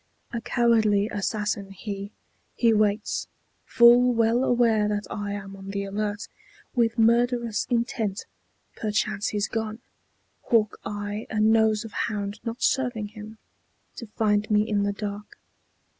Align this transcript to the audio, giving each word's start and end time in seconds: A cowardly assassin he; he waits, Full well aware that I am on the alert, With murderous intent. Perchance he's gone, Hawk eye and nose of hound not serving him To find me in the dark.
A 0.33 0.41
cowardly 0.41 1.09
assassin 1.09 1.69
he; 1.69 2.11
he 2.55 2.73
waits, 2.73 3.27
Full 3.65 4.11
well 4.15 4.43
aware 4.43 4.87
that 4.89 5.05
I 5.11 5.33
am 5.33 5.55
on 5.55 5.67
the 5.69 5.83
alert, 5.83 6.27
With 6.73 6.97
murderous 6.97 7.67
intent. 7.69 8.25
Perchance 8.75 9.27
he's 9.27 9.47
gone, 9.47 9.77
Hawk 10.45 10.79
eye 10.83 11.27
and 11.29 11.53
nose 11.53 11.85
of 11.85 11.91
hound 11.91 12.39
not 12.43 12.63
serving 12.63 13.09
him 13.09 13.37
To 13.97 14.07
find 14.07 14.49
me 14.49 14.67
in 14.67 14.81
the 14.81 14.91
dark. 14.93 15.37